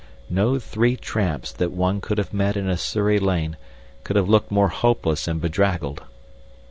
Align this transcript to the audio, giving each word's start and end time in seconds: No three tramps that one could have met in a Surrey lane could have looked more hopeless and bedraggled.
No 0.31 0.57
three 0.57 0.95
tramps 0.95 1.51
that 1.51 1.71
one 1.71 2.01
could 2.01 2.17
have 2.17 2.33
met 2.33 2.57
in 2.57 2.67
a 2.67 2.75
Surrey 2.75 3.19
lane 3.19 3.55
could 4.03 4.15
have 4.15 4.27
looked 4.27 4.49
more 4.49 4.69
hopeless 4.69 5.27
and 5.27 5.39
bedraggled. 5.39 6.01